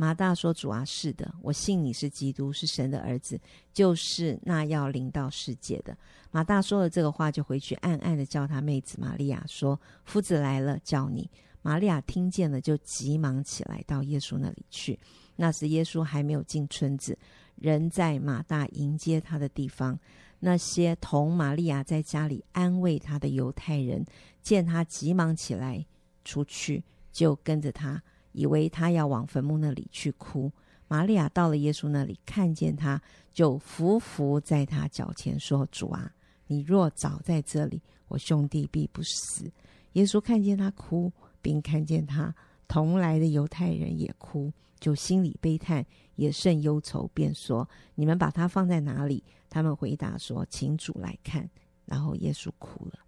[0.00, 3.38] 马大说：“主啊，是的，我信你是基督，是神的儿子，
[3.72, 5.94] 就是那要临到世界的。”
[6.30, 11.28] 马大说了这个话，就回去暗暗的叫他妹子玛利亚说：“夫子来了，叫你。”
[11.62, 14.96] 玛利亚听见了，就急忙起来到耶稣那里去。
[15.34, 17.18] 那时耶稣还没有进村子，
[17.56, 19.98] 人在马大迎接他的地方。
[20.38, 24.06] 那些同玛利亚在家里安慰他的犹太人，
[24.42, 25.84] 见他急忙起来
[26.24, 28.00] 出去，就跟着他。
[28.38, 30.52] 以为他要往坟墓那里去哭，
[30.86, 36.12] 玛利亚到了耶稣那里，看见他，就伏伏在他脚前说：“主啊，
[36.46, 39.50] 你若早在这里，我兄弟必不死。”
[39.94, 41.12] 耶稣看见他哭，
[41.42, 42.32] 并看见他
[42.68, 45.84] 同来的犹太人也哭，就心里悲叹，
[46.14, 51.50] 也甚忧愁，便说：“你们把他放在哪里？”他们回答说：“请主来看。”
[51.86, 53.00] 然后耶稣哭了。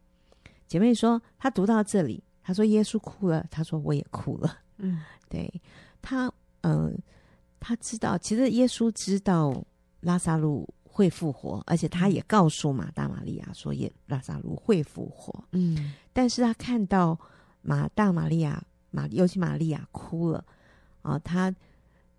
[0.66, 5.00] 姐妹说：“他读到这里，他说耶稣哭了，他说我也哭了。”嗯。
[5.28, 5.48] 对
[6.02, 6.26] 他，
[6.62, 6.92] 嗯、呃，
[7.60, 9.64] 他知道，其实耶稣知道
[10.00, 15.44] 拉萨路会复活，而且他也告诉马大、玛利亚说，也拉萨路会复活。
[15.52, 17.16] 嗯，但是他看到
[17.62, 18.60] 马大、玛利亚，
[18.90, 20.44] 马尤其玛利亚哭了
[21.02, 21.54] 啊，他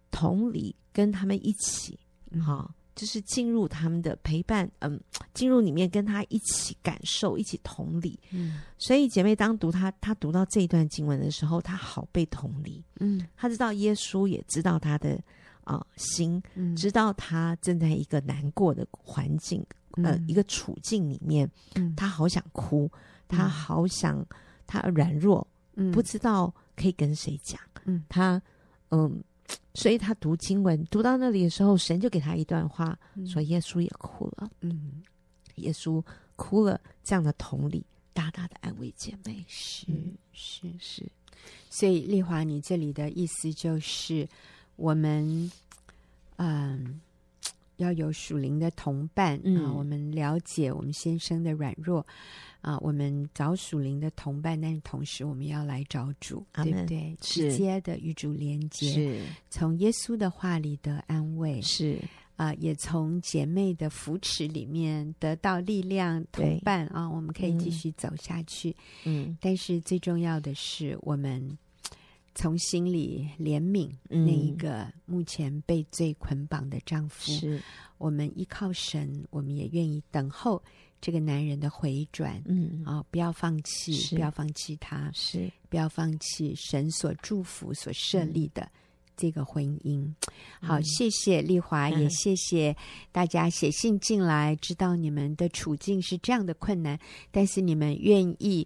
[0.09, 1.99] 同理跟他们一起，
[2.45, 4.99] 哈、嗯，就是进入他们的陪伴，嗯，
[5.33, 8.19] 进入里面跟他一起感受，一起同理。
[8.31, 12.83] 嗯，所以姐妹当读他，他读到这一段经文的时候，他好被同理。
[12.99, 15.19] 嗯，他知道耶稣也知道他的。
[15.63, 16.41] 啊、呃，心
[16.75, 19.63] 知道他正在一个难过的环境，
[19.95, 22.91] 嗯、呃，一个处境里面，嗯、他好想哭，
[23.27, 24.25] 他好想，
[24.65, 28.41] 他软弱，嗯、不知道可以跟谁讲，嗯，他，
[28.89, 29.23] 嗯，
[29.73, 35.01] 所以他读经文读到那里的时候，神就给他一段话，嗯、说耶稣也哭了，嗯，
[35.55, 36.03] 耶稣
[36.35, 41.05] 哭了，这样的同理，大大的安慰姐妹，是、嗯、是是，
[41.69, 44.27] 所以丽华，你这里的意思就是。
[44.77, 45.51] 我们，
[46.37, 46.99] 嗯，
[47.81, 49.75] 要有属灵的同伴啊、嗯。
[49.75, 52.05] 我们了解我们先生的软弱
[52.61, 57.17] 啊，我们找属灵的同伴，但是同时我们要来找主，对不对？
[57.19, 61.97] 直接的与主连接，是从耶稣的话里的安慰，是
[62.35, 68.75] 啊，也从姐妹的扶持里面得到力量，同伴啊，我们可以继续走下去。
[69.05, 71.57] 嗯，但是最重要的是我们。
[72.33, 77.63] 从心里怜悯那一个目前被罪捆绑的丈夫，是、嗯、
[77.97, 80.63] 我们依靠神，我们也愿意等候
[81.01, 82.41] 这个男人的回转。
[82.45, 82.81] 嗯。
[82.85, 85.51] 啊、哦，不要放弃，不要放弃他，是。
[85.69, 88.69] 不要放弃神所祝福、所设立的
[89.17, 89.99] 这个婚姻。
[89.99, 90.15] 嗯、
[90.61, 92.73] 好，谢谢丽华，也谢谢
[93.11, 96.97] 大家写信进来，知道你们的处境是这样的困难，
[97.29, 98.65] 但是你们愿意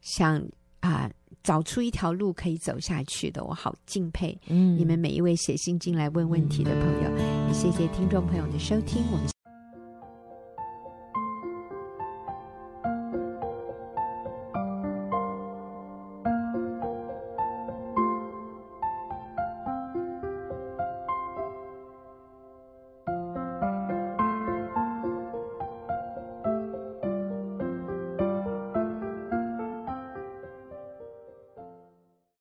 [0.00, 0.44] 想
[0.80, 1.08] 啊。
[1.44, 4.36] 找出一条路可以走下去的，我好敬佩。
[4.48, 7.16] 嗯，你们每一位写信进来问问题的朋友，
[7.46, 9.33] 也谢谢听众朋友的收听，我们。